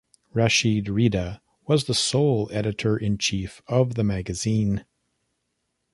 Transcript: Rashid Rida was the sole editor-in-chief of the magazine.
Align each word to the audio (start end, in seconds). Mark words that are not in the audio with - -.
Rashid 0.33 0.85
Rida 0.85 1.41
was 1.67 1.83
the 1.83 1.93
sole 1.93 2.49
editor-in-chief 2.51 3.61
of 3.67 3.93
the 3.93 4.03
magazine. 4.03 4.83